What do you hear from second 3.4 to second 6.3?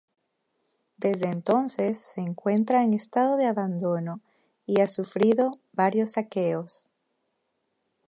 abandono y ha sufrido varios